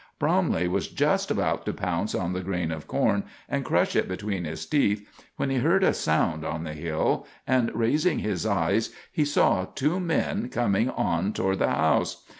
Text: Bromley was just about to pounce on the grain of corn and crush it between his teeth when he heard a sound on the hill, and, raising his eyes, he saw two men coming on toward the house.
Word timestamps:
Bromley 0.17 0.67
was 0.67 0.87
just 0.87 1.29
about 1.29 1.63
to 1.67 1.73
pounce 1.73 2.15
on 2.15 2.33
the 2.33 2.41
grain 2.41 2.71
of 2.71 2.87
corn 2.87 3.23
and 3.47 3.63
crush 3.63 3.95
it 3.95 4.07
between 4.07 4.45
his 4.45 4.65
teeth 4.65 5.07
when 5.35 5.51
he 5.51 5.57
heard 5.57 5.83
a 5.83 5.93
sound 5.93 6.43
on 6.43 6.63
the 6.63 6.73
hill, 6.73 7.27
and, 7.45 7.69
raising 7.75 8.17
his 8.17 8.43
eyes, 8.43 8.89
he 9.11 9.23
saw 9.23 9.65
two 9.65 9.99
men 9.99 10.49
coming 10.49 10.89
on 10.89 11.33
toward 11.33 11.59
the 11.59 11.69
house. 11.69 12.23